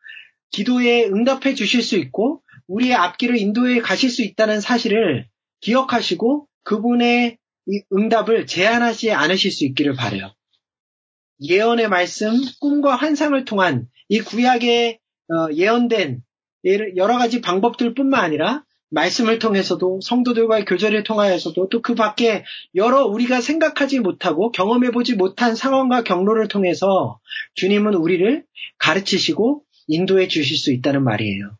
[0.51, 5.27] 기도에 응답해 주실 수 있고 우리의 앞길을 인도해 가실 수 있다는 사실을
[5.61, 7.37] 기억하시고 그분의
[7.93, 10.33] 응답을 제한하지 않으실 수 있기를 바래요.
[11.41, 14.99] 예언의 말씀, 꿈과 환상을 통한 이 구약에
[15.29, 16.21] 어, 예언된
[16.95, 24.01] 여러 가지 방법들뿐만 아니라 말씀을 통해서도 성도들과의 교제를 통하여서도 또 그 밖에 여러 우리가 생각하지
[24.01, 27.19] 못하고 경험해 보지 못한 상황과 경로를 통해서
[27.55, 28.45] 주님은 우리를
[28.77, 31.57] 가르치시고 인도해 주실 수 있다는 말이에요.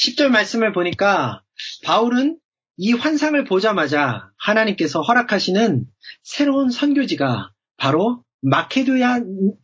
[0.00, 1.42] 10절 말씀을 보니까
[1.84, 2.38] 바울은
[2.76, 5.84] 이 환상을 보자마자 하나님께서 허락하시는
[6.22, 9.20] 새로운 선교지가 바로 마케도냐,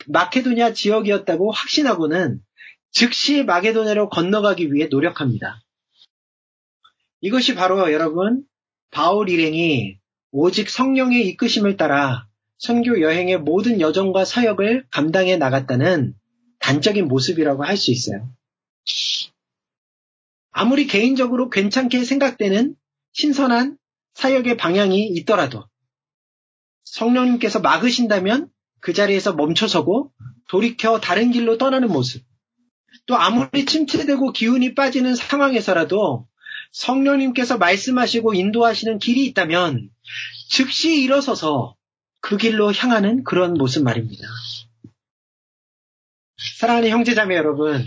[0.08, 2.40] 마케도냐 지역이었다고 확신하고는
[2.90, 5.62] 즉시 마게도냐로 건너가기 위해 노력합니다.
[7.20, 8.44] 이것이 바로 여러분
[8.90, 9.98] 바울 일행이
[10.32, 12.26] 오직 성령의 이끄심을 따라
[12.58, 16.14] 선교 여행의 모든 여정과 사역을 감당해 나갔다는
[16.58, 18.30] 단적인 모습이라고 할 수 있어요.
[20.52, 22.74] 아무리 개인적으로 괜찮게 생각되는
[23.12, 23.78] 신선한
[24.14, 25.64] 사역의 방향이 있더라도
[26.84, 30.12] 성령님께서 막으신다면 그 자리에서 멈춰서고
[30.48, 32.24] 돌이켜 다른 길로 떠나는 모습.
[33.06, 36.26] 또 아무리 침체되고 기운이 빠지는 상황에서라도
[36.72, 39.90] 성령님께서 말씀하시고 인도하시는 길이 있다면
[40.48, 41.76] 즉시 일어서서
[42.20, 44.26] 그 길로 향하는 그런 모습 말입니다.
[46.58, 47.86] 사랑하는 형제자매 여러분,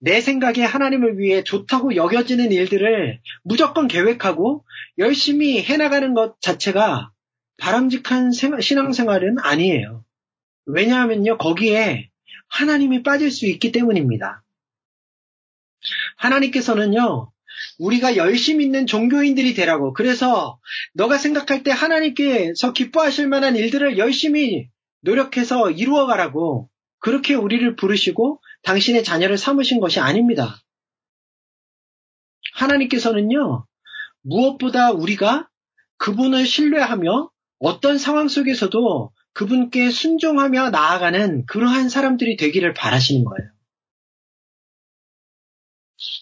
[0.00, 4.64] 내 생각에 하나님을 위해 좋다고 여겨지는 일들을 무조건 계획하고
[4.98, 7.12] 열심히 해나가는 것 자체가
[7.58, 10.04] 바람직한 신앙생활은 아니에요.
[10.66, 12.10] 왜냐하면요, 거기에
[12.48, 14.44] 하나님이 빠질 수 있기 때문입니다.
[16.16, 17.32] 하나님께서는요,
[17.78, 19.92] 우리가 열심히 있는 종교인들이 되라고.
[19.92, 20.58] 그래서
[20.94, 24.68] 너가 생각할 때 하나님께서 기뻐하실 만한 일들을 열심히
[25.00, 26.68] 노력해서 이루어 가라고.
[27.00, 30.56] 그렇게 우리를 부르시고 당신의 자녀를 삼으신 것이 아닙니다.
[32.54, 33.66] 하나님께서는요,
[34.22, 35.48] 무엇보다 우리가
[35.98, 43.50] 그분을 신뢰하며 어떤 상황 속에서도 그분께 순종하며 나아가는 그러한 사람들이 되기를 바라시는 거예요.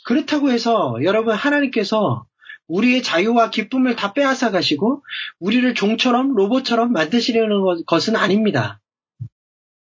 [0.04, 2.26] 그렇다고 해서 여러분 하나님께서
[2.68, 5.04] 우리의 자유와 기쁨을 다 빼앗아 가시고
[5.38, 8.80] 우리를 종처럼 로봇처럼 만드시려는 것은 아닙니다.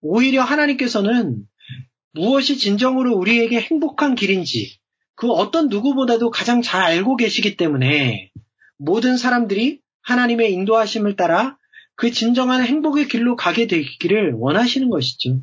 [0.00, 1.46] 오히려 하나님께서는
[2.12, 4.78] 무엇이 진정으로 우리에게 행복한 길인지
[5.14, 8.30] 그 어떤 누구보다도 가장 잘 알고 계시기 때문에
[8.76, 11.56] 모든 사람들이 하나님의 인도하심을 따라
[11.96, 15.40] 그 진정한 행복의 길로 가게 되기를 원하시는 것이죠.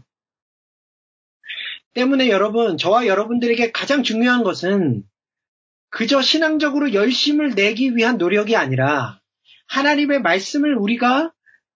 [1.93, 5.03] 때문에 여러분, 저와 여러분들에게 가장 중요한 것은
[5.89, 9.19] 그저 신앙적으로 열심을 내기 위한 노력이 아니라
[9.67, 11.33] 하나님의 말씀을 우리가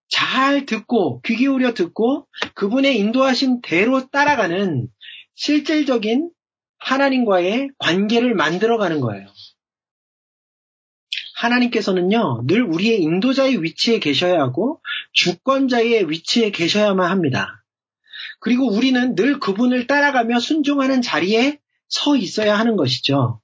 [0.07, 4.87] 잘 듣고 귀 기울여 듣고 그분의 인도하신 대로 따라가는
[5.33, 6.29] 실질적인
[6.77, 9.27] 하나님과의 관계를 만들어가는 거예요.
[11.35, 17.64] 하나님께서는요, 늘 우리의 인도자의 위치에 계셔야 하고 주권자의 위치에 계셔야만 합니다.
[18.45, 23.41] 그리고 우리는 늘 그분을 따라가며 순종하는 자리에 서 있어야 하는 것이죠.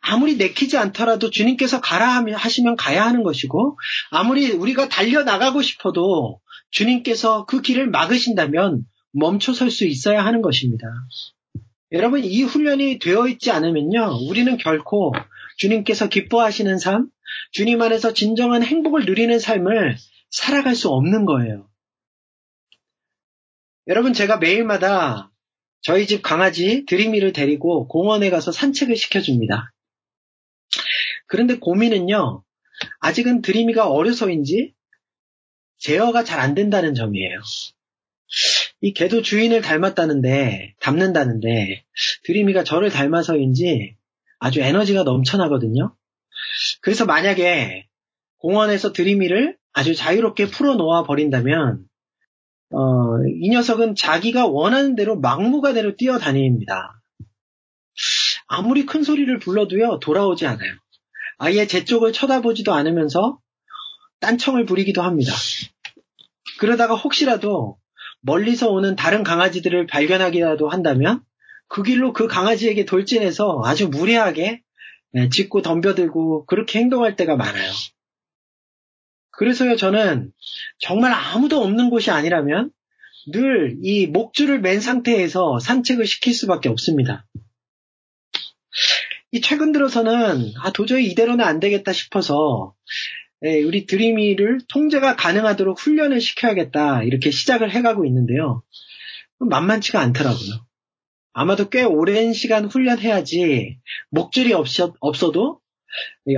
[0.00, 3.76] 아무리 내키지 않더라도 주님께서 가라 하시면 가야 하는 것이고,
[4.12, 6.38] 아무리 우리가 달려나가고 싶어도
[6.70, 10.86] 주님께서 그 길을 막으신다면 멈춰 설 수 있어야 하는 것입니다.
[11.90, 15.12] 여러분, 이 훈련이 되어 있지 않으면요, 우리는 결코
[15.56, 17.08] 주님께서 기뻐하시는 삶,
[17.50, 19.96] 주님 안에서 진정한 행복을 누리는 삶을
[20.30, 21.69] 살아갈 수 없는 거예요.
[23.90, 25.32] 여러분, 제가 매일마다
[25.80, 29.72] 저희 집 강아지 드리미를 데리고 공원에 가서 산책을 시켜줍니다.
[31.26, 32.44] 그런데 고민은요,
[33.00, 34.74] 아직은 드리미가 어려서인지
[35.78, 37.40] 제어가 잘 안 된다는 점이에요.
[38.80, 41.84] 이 개도 주인을 닮았다는데, 닮는다는데,
[42.22, 43.96] 드리미가 저를 닮아서인지
[44.38, 45.96] 아주 에너지가 넘쳐나거든요.
[46.80, 47.88] 그래서 만약에
[48.38, 51.89] 공원에서 드리미를 아주 자유롭게 풀어놓아 버린다면,
[52.72, 57.00] 어, 이 녀석은 자기가 원하는 대로 막무가내로 뛰어다닙니다.
[58.46, 60.72] 아무리 큰 소리를 불러도요, 돌아오지 않아요.
[61.38, 63.38] 아예 제 쪽을 쳐다보지도 않으면서
[64.20, 65.32] 딴청을 부리기도 합니다.
[66.58, 67.78] 그러다가 혹시라도
[68.20, 71.22] 멀리서 오는 다른 강아지들을 발견하기라도 한다면
[71.68, 74.62] 그 길로 그 강아지에게 돌진해서 아주 무례하게
[75.12, 77.70] 네, 짖고 덤벼들고 그렇게 행동할 때가 많아요.
[79.32, 80.32] 그래서요, 저는
[80.78, 82.70] 정말 아무도 없는 곳이 아니라면
[83.32, 87.26] 늘 이 목줄을 맨 상태에서 산책을 시킬 수밖에 없습니다.
[89.32, 92.74] 이 최근 들어서는 아, 도저히 이대로는 안 되겠다 싶어서
[93.44, 98.62] 예, 우리 드림이를 통제가 가능하도록 훈련을 시켜야겠다 이렇게 시작을 해가고 있는데요.
[99.38, 100.66] 만만치가 않더라고요.
[101.32, 103.78] 아마도 꽤 오랜 시간 훈련해야지
[104.10, 105.59] 목줄이 없어도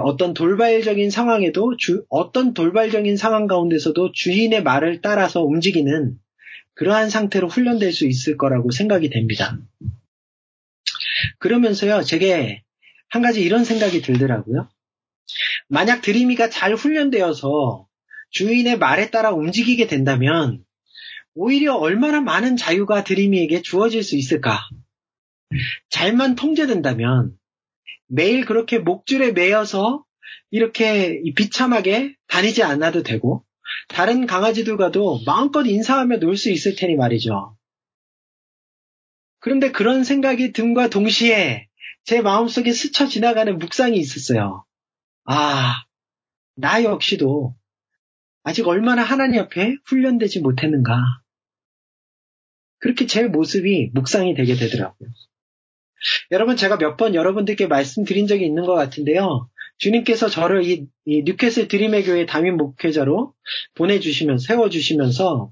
[0.02, 6.16] 어떤 돌발적인 상황에도 주, 어떤 돌발적인 상황 가운데서도 주인의 말을 따라서 움직이는
[6.74, 9.58] 그러한 상태로 훈련될 수 있을 거라고 생각이 됩니다.
[11.38, 12.62] 그러면서요, 제게
[13.08, 14.68] 한 가지 이런 생각이 들더라고요.
[15.68, 17.86] 만약 드림이가 잘 훈련되어서
[18.30, 20.64] 주인의 말에 따라 움직이게 된다면
[21.34, 24.60] 오히려 얼마나 많은 자유가 드림이에게 주어질 수 있을까?
[25.90, 27.36] 잘만 통제된다면
[28.06, 30.04] 매일 그렇게 목줄에 매여서
[30.50, 33.44] 이렇게 비참하게 다니지 않아도 되고
[33.88, 37.56] 다른 강아지들과도 마음껏 인사하며 놀 수 있을 테니 말이죠.
[39.40, 41.68] 그런데 그런 생각이 든과 동시에
[42.04, 44.64] 제 마음속에 스쳐 지나가는 묵상이 있었어요.
[45.24, 45.84] 아,
[46.54, 47.56] 나 역시도
[48.44, 50.96] 아직 얼마나 하나님 앞에 훈련되지 못했는가.
[52.78, 55.08] 그렇게 제 모습이 묵상이 되게 되더라고요.
[56.30, 59.48] 여러분 제가 몇 번 여러분들께 말씀드린 적이 있는 것 같은데요.
[59.78, 63.34] 주님께서 저를 이, 이 뉴캐슬 드림의 교회 담임 목회자로
[63.74, 65.50] 보내주시면서 세워주시면서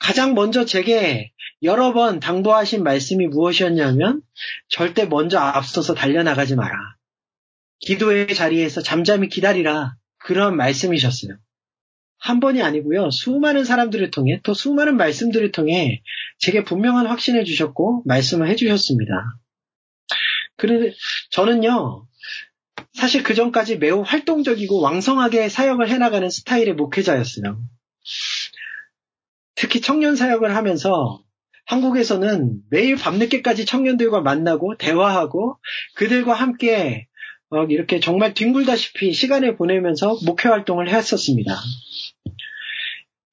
[0.00, 1.32] 가장 먼저 제게
[1.62, 4.22] 여러 번 당부하신 말씀이 무엇이었냐면
[4.68, 6.76] 절대 먼저 앞서서 달려나가지 마라.
[7.80, 9.94] 기도의 자리에서 잠잠히 기다리라.
[10.18, 11.36] 그런 말씀이셨어요.
[12.18, 13.10] 한 번이 아니고요.
[13.10, 16.02] 수많은 사람들을 통해 또 수많은 말씀들을 통해
[16.38, 19.14] 제게 분명한 확신을 주셨고 말씀을 해주셨습니다.
[20.58, 20.92] 그런데
[21.30, 22.06] 저는요.
[22.92, 27.58] 사실 그 전까지 매우 활동적이고 왕성하게 사역을 해나가는 스타일의 목회자였어요.
[29.54, 31.22] 특히 청년 사역을 하면서
[31.66, 35.58] 한국에서는 매일 밤늦게까지 청년들과 만나고 대화하고
[35.94, 37.06] 그들과 함께
[37.68, 41.56] 이렇게 정말 뒹굴다시피 시간을 보내면서 목회 활동을 했었습니다.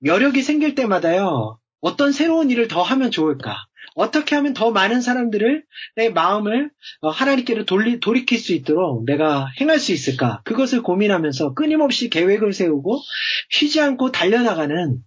[0.03, 3.65] 여력이 생길 때마다요, 어떤 새로운 일을 더 하면 좋을까?
[3.93, 5.63] 어떻게 하면 더 많은 사람들을
[5.95, 6.71] 내 마음을
[7.01, 10.41] 어, 하나님께로 돌리, 돌이킬 수 있도록 내가 행할 수 있을까?
[10.43, 12.99] 그것을 고민하면서 끊임없이 계획을 세우고
[13.49, 14.97] 쉬지 않고 달려나가는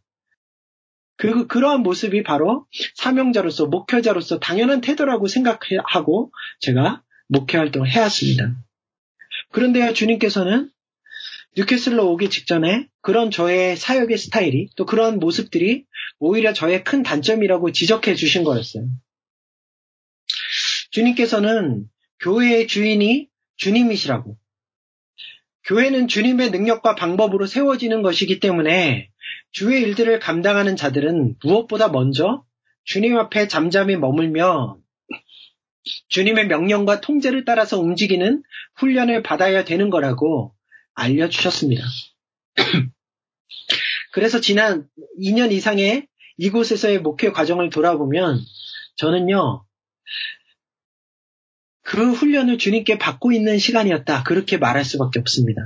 [1.17, 8.55] 그, 그러한 모습이 바로 사명자로서, 목회자로서 당연한 태도라고 생각하고 제가 목회 활동을 해왔습니다.
[9.51, 10.71] 그런데요, 주님께서는
[11.59, 15.87] 뉴캐슬로 오기 직전에 그런 저의 사역의 스타일이 또 그런 모습들이
[16.21, 18.85] 오히려 저의 큰 단점이라고 지적해 주신 거였어요.
[20.93, 21.89] 주님께서는
[22.21, 24.39] 교회의 주인이 주님이시라고.
[25.65, 29.11] 교회는 주님의 능력과 방법으로 세워지는 것이기 때문에
[29.51, 32.45] 주의 일들을 감당하는 자들은 무엇보다 먼저
[32.85, 34.79] 주님 앞에 잠잠히 머물며
[36.09, 38.45] 주님의 명령과 통제를 따라서 움직이는
[38.77, 40.55] 훈련을 받아야 되는 거라고
[40.99, 41.85] 알려주셨습니다.
[44.13, 44.89] 그래서 지난
[45.21, 46.07] 2년 이상의
[46.37, 48.41] 이곳에서의 목회 과정을 돌아보면
[48.97, 49.65] 저는요,
[51.83, 54.25] 그 훈련을 주님께 받고 있는 시간이었다.
[54.25, 55.63] 그렇게 말할 수밖에 없습니다.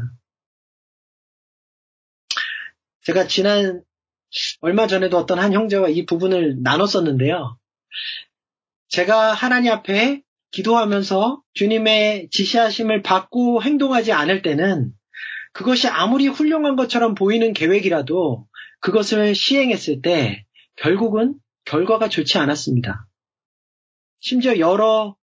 [3.05, 3.83] 제가 지난
[4.61, 7.59] 얼마 전에도 어떤 한 형제와 이 부분을 나눴었는데요.
[8.89, 14.93] 제가 하나님 앞에 기도하면서 주님의 지시하심을 받고 행동하지 않을 때는
[15.53, 18.47] 그것이 아무리 훌륭한 것처럼 보이는 계획이라도
[18.81, 20.45] 그것을 시행했을 때
[20.77, 21.35] 결국은
[21.65, 23.07] 결과가 좋지 않았습니다.
[24.21, 25.17] 심지어 여러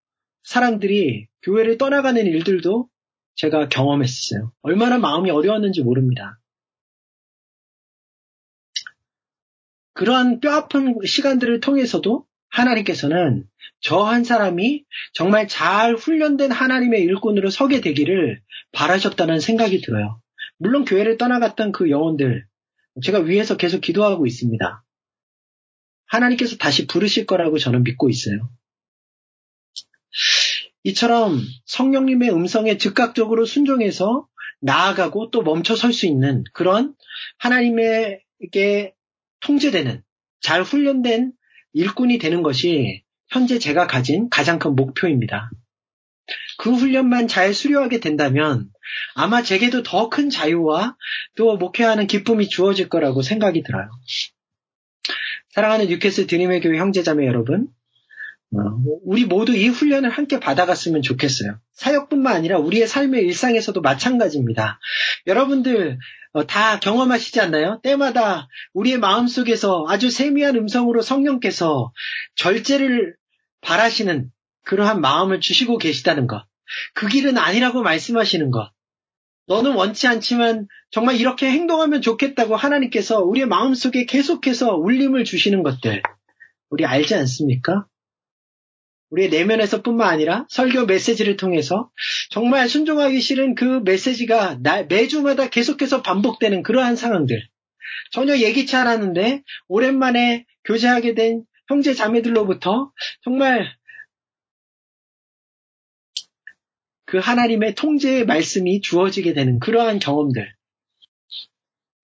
[0.43, 2.89] 사람들이 교회를 떠나가는 일들도
[3.35, 4.51] 제가 경험했어요.
[4.61, 6.39] 얼마나 마음이 어려웠는지 모릅니다.
[9.93, 13.45] 그러한 뼈아픈 시간들을 통해서도 하나님께서는
[13.81, 20.18] 저 한 사람이 정말 잘 훈련된 하나님의 일꾼으로 서게 되기를 바라셨다는 생각이 들어요.
[20.60, 22.45] 물론 교회를 떠나갔던 그 영혼들,
[23.04, 24.84] 제가 위에서 계속 기도하고 있습니다.
[26.06, 28.50] 하나님께서 다시 부르실 거라고 저는 믿고 있어요.
[30.84, 34.28] 이처럼 성령님의 음성에 즉각적으로 순종해서
[34.62, 36.95] 나아가고 또 멈춰 설 수 있는 그런
[37.38, 38.93] 하나님에게
[39.39, 40.04] 통제되는
[40.41, 41.34] 잘 훈련된
[41.74, 45.50] 일꾼이 되는 것이 현재 제가 가진 가장 큰 목표입니다.
[46.60, 48.67] 그 훈련만 잘 수료하게 된다면
[49.15, 50.98] 아마 제게도 더 큰 자유와
[51.38, 53.89] 또 목회하는 기쁨이 주어질 거라고 생각이 들어요.
[55.52, 57.69] 사랑하는 뉴캐슬 드림의 교회 형제자매 여러분,
[58.52, 58.60] 어,
[59.06, 61.58] 우리 모두 이 훈련을 함께 받아갔으면 좋겠어요.
[61.76, 64.82] 사역뿐만 아니라 우리의 삶의 일상에서도 마찬가지입니다.
[65.28, 65.98] 여러분들
[66.34, 67.80] 어, 다 경험하시지 않나요?
[67.84, 71.93] 때마다 우리의 마음속에서 아주 세미한 음성으로 성령께서
[72.36, 73.15] 절제를
[73.62, 74.30] 바라시는
[74.65, 76.48] 그러한 마음을 주시고 계시다는 것.
[76.93, 78.71] 그 길은 아니라고 말씀하시는 것.
[79.47, 86.03] 너는 원치 않지만 정말 이렇게 행동하면 좋겠다고 하나님께서 우리의 마음속에 계속해서 울림을 주시는 것들.
[86.69, 87.88] 우리 알지 않습니까?
[89.10, 91.89] 우리의 내면에서 뿐만 아니라 설교 메시지를 통해서
[92.29, 97.41] 정말 순종하기 싫은 그 메시지가 매주마다 계속해서 반복되는 그러한 상황들.
[98.12, 102.91] 전혀 예기치 않았는데 오랜만에 교제하게 된 형제 자매들로부터
[103.23, 103.67] 정말
[107.10, 110.54] 그 하나님의 통제의 말씀이 주어지게 되는 그러한 경험들.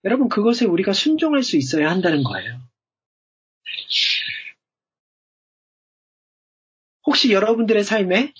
[0.02, 2.60] 여러분, 그것에 우리가 순종할 수 있어야 한다는 거예요.
[7.06, 8.32] 혹시 여러분들의 삶에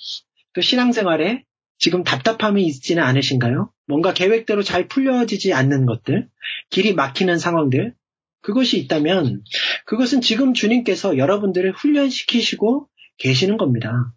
[0.55, 1.45] 또 신앙생활에
[1.79, 3.73] 지금 답답함이 있지는 않으신가요?
[3.87, 6.29] 뭔가 계획대로 잘 풀려지지 않는 것들,
[6.71, 7.95] 길이 막히는 상황들,
[8.41, 9.45] 그것이 있다면
[9.85, 12.89] 그것은 지금 주님께서 여러분들을 훈련시키시고
[13.19, 14.13] 계시는 겁니다.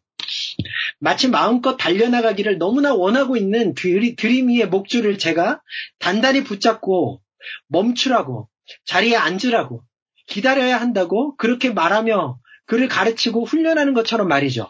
[1.00, 5.62] 마치 마음껏 달려나가기를 너무나 원하고 있는 드리미의 목줄을 제가
[5.98, 7.22] 단단히 붙잡고
[7.68, 8.50] 멈추라고
[8.86, 9.84] 자리에 앉으라고
[10.28, 14.70] 기다려야 한다고 그렇게 말하며 그를 가르치고 훈련하는 것처럼 말이죠.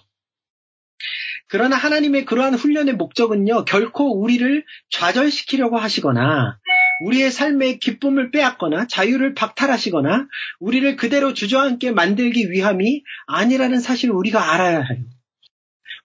[1.48, 6.60] 그러나 하나님의 그러한 훈련의 목적은요, 결코 우리를 좌절시키려고 하시거나,
[7.02, 10.28] 우리의 삶의 기쁨을 빼앗거나, 자유를 박탈하시거나,
[10.60, 15.04] 우리를 그대로 주저앉게 만들기 위함이 아니라는 사실을 우리가 알아야 해요.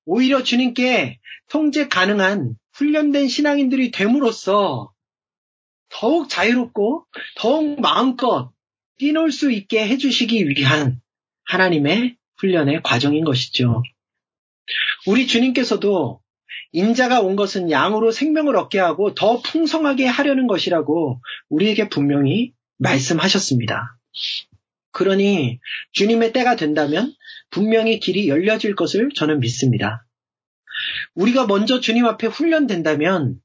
[0.05, 4.93] 오히려 주님께 통제 가능한 훈련된 신앙인들이 됨으로써
[5.89, 8.51] 더욱 자유롭고 더욱 마음껏
[8.99, 11.01] 뛰놀 수 있게 해주시기 위한
[11.45, 13.83] 하나님의 훈련의 과정인 것이죠.
[15.07, 16.21] 우리 주님께서도
[16.73, 23.97] 인자가 온 것은 양으로 생명을 얻게 하고 더 풍성하게 하려는 것이라고 우리에게 분명히 말씀하셨습니다.
[24.95, 25.59] 그러니
[25.93, 27.13] 주님의 때가 된다면
[27.51, 30.07] 분명히 길이 열려질 것을 저는 믿습니다.
[31.15, 33.37] 우리가 먼저 주님 앞에 훈련된다면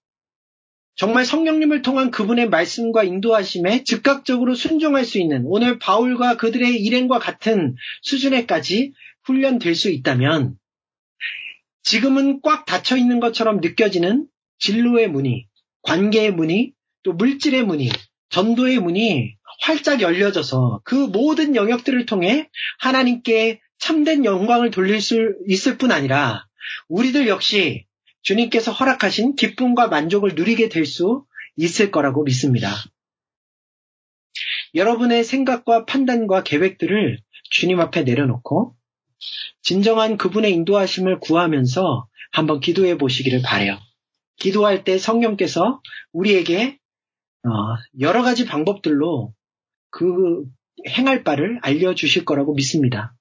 [0.95, 7.76] 정말 성령님을 통한 그분의 말씀과 인도하심에 즉각적으로 순종할 수 있는 오늘 바울과 그들의 일행과 같은
[8.04, 8.93] 수준에까지
[9.24, 10.56] 훈련될 수 있다면
[11.84, 14.28] 지금은 꽉 닫혀 있는 것처럼 느껴지는
[14.60, 15.47] 진로의 문이,
[15.82, 16.74] 관계의 문이,
[17.04, 17.89] 또 물질의 문이,
[18.30, 22.49] 전도의 문이 활짝 열려져서 그 모든 영역들을 통해
[22.80, 26.45] 하나님께 참된 영광을 돌릴 수 있을 뿐 아니라
[26.88, 27.86] 우리들 역시
[28.22, 32.70] 주님께서 허락하신 기쁨과 만족을 누리게 될 수 있을 거라고 믿습니다.
[34.76, 38.76] 여러분의 생각과 판단과 계획들을 주님 앞에 내려놓고
[39.62, 43.78] 진정한 그분의 인도하심을 구하면서 한번 기도해 보시기를 바래요.
[44.38, 45.82] 기도할 때 성령께서
[46.14, 46.78] 우리에게
[47.43, 47.49] 어,
[47.99, 49.34] 여러 가지 방법들로
[49.90, 50.44] 그
[50.88, 53.14] 행할 바를 알려주실 거라고 믿습니다.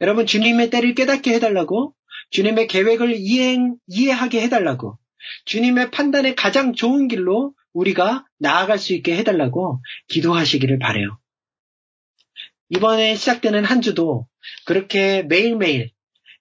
[0.00, 1.94] 여러분 주님의 때를 깨닫게 해달라고
[2.30, 4.98] 주님의 계획을 이행, 이해하게 해달라고
[5.44, 11.18] 주님의 판단에 가장 좋은 길로 우리가 나아갈 수 있게 해달라고 기도하시기를 바래요.
[12.70, 14.26] 이번에 시작되는 한 주도
[14.64, 15.90] 그렇게 매일매일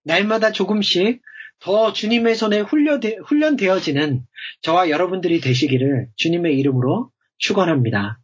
[0.04, 1.22] 날마다 조금씩
[1.60, 4.26] 더 주님의 손에 훈련되어지는
[4.62, 8.20] 저와 여러분들이 되시기를 주님의 이름으로 축원합니다.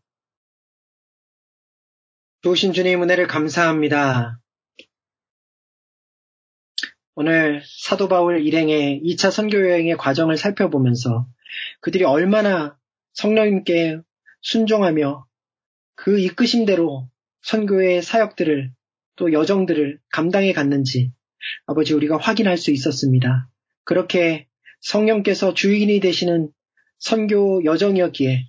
[2.45, 4.39] 좋으신 주님 은혜를 감사합니다.
[7.15, 11.25] 오늘 사도 바울 일행의 2차 선교 여행의 과정을 살펴보면서
[11.81, 12.77] 그들이 얼마나
[13.13, 13.97] 성령님께
[14.41, 15.25] 순종하며
[15.95, 17.09] 그 이끄심대로
[17.41, 18.71] 선교의 사역들을
[19.15, 21.11] 또 여정들을 감당해 갔는지
[21.65, 23.49] 아버지 우리가 확인할 수 있었습니다.
[23.85, 24.47] 그렇게
[24.81, 26.51] 성령께서 주인이 되시는
[26.99, 28.45] 선교 여정이었기에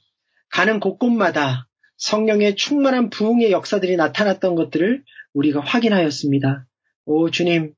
[0.51, 1.66] 가는 곳곳마다
[1.99, 5.03] 성령의 충만한 부흥의 역사들이 나타났던 것들을
[5.35, 6.67] 우리가 확인하였습니다.
[7.07, 7.75] 오 주님,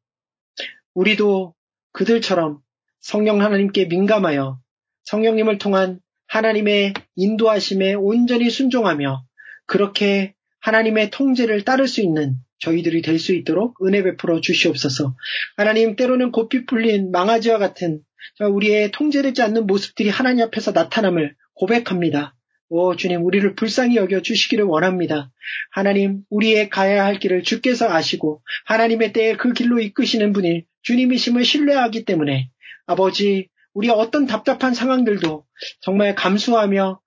[0.94, 1.54] 우리도
[1.92, 2.60] 그들처럼
[3.00, 4.58] 성령 하나님께 민감하여
[5.04, 9.24] 성령님을 통한 하나님의 인도하심에 온전히 순종하며
[9.66, 15.14] 그렇게 하나님의 통제를 따를 수 있는 저희들이 될 수 있도록 은혜 베풀어 주시옵소서.
[15.56, 18.00] 하나님 때로는 고삐 풀린 망아지와 같은
[18.40, 22.34] 우리의 통제되지 않는 모습들이 하나님 앞에서 나타남을 고백합니다.
[22.70, 25.30] 오 주님 우리를 불쌍히 여겨 주시기를 원합니다.
[25.70, 32.04] 하나님 우리의 가야 할 길을 주께서 아시고 하나님의 때에 그 길로 이끄시는 분이 주님이심을 신뢰하기
[32.04, 32.50] 때문에
[32.86, 35.44] 아버지 우리 어떤 답답한 상황들도
[35.80, 37.00] 정말 감수하며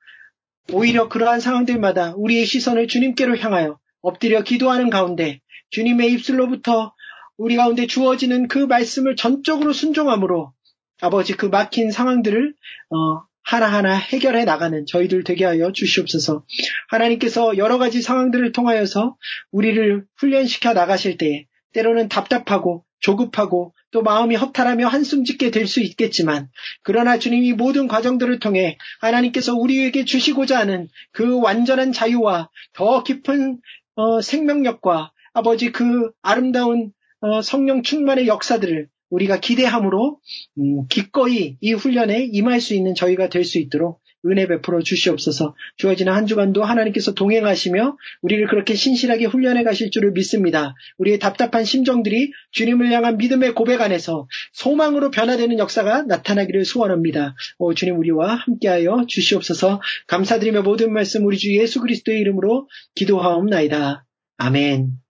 [0.74, 6.93] 오히려 그러한 상황들마다 우리의 시선을 주님께로 향하여 엎드려 기도하는 가운데 주님의 입술로부터
[7.38, 10.53] 우리 가운데 주어지는 그 말씀을 전적으로 순종함으로
[11.01, 12.53] 아버지 그 막힌 상황들을
[12.89, 16.46] 어, 하나하나 해결해 나가는 저희들 되게 하여 주시옵소서.
[16.89, 19.16] 하나님께서 여러 가지 상황들을 통하여서
[19.52, 26.50] 우리를 훈련시켜 나가실 때에 때로는 답답하고 조급하고 또 마음이 허탈하며 한숨 짓게 될 수 있겠지만
[26.84, 33.60] 그러나 주님 이 모든 과정들을 통해 하나님께서 우리에게 주시고자 하는 그 완전한 자유와 더 깊은
[33.96, 40.20] 어, 생명력과 아버지 그 아름다운 어, 성령 충만의 역사들을 우리가 기대함으로
[40.57, 46.14] 음, 기꺼이 이 훈련에 임할 수 있는 저희가 될 수 있도록 은혜 베풀어 주시옵소서 주어지는
[46.14, 50.76] 한 주간도 하나님께서 동행하시며 우리를 그렇게 신실하게 훈련해 가실 줄을 믿습니다.
[50.99, 57.36] 우리의 답답한 심정들이 주님을 향한 믿음의 고백 안에서 소망으로 변화되는 역사가 나타나기를 소원합니다.
[57.57, 64.05] 오, 주님 우리와 함께하여 주시옵소서 감사드리며 모든 말씀 우리 주 예수 그리스도의 이름으로 기도하옵나이다.
[64.38, 65.01] 아멘.